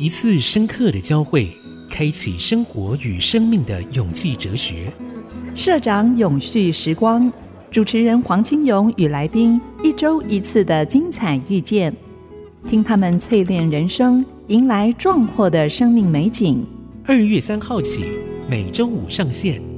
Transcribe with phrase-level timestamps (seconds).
[0.00, 1.48] 一次深刻的交汇
[1.90, 4.92] 开启生活与生命的勇气哲学
[5.56, 7.30] 社长永续时光
[7.68, 11.92] 主持人黄清勇与来宾一周一次的精彩遇见
[12.68, 16.64] 听他们淬炼人生迎来壮阔的生命美景。
[17.04, 18.04] 二月三号起
[18.48, 19.77] 每周五上线。